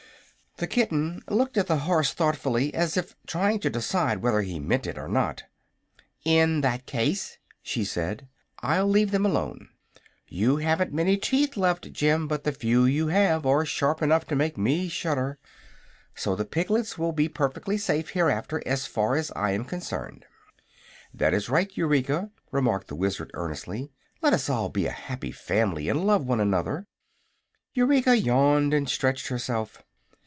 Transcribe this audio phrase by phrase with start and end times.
[0.57, 4.85] The kitten looked at the horse thoughtfully, as if trying to decide whether he meant
[4.85, 5.45] it or not.
[6.23, 8.27] "In that case," she said,
[8.59, 9.69] "I'll leave them alone.
[10.27, 14.35] You haven't many teeth left, Jim, but the few you have are sharp enough to
[14.35, 15.39] make me shudder.
[16.13, 20.25] So the piglets will be perfectly safe, hereafter, as far as I am concerned."
[21.11, 23.89] "That is right, Eureka," remarked the Wizard, earnestly.
[24.21, 26.85] "Let us all be a happy family and love one another."
[27.73, 29.81] Eureka yawned and stretched herself.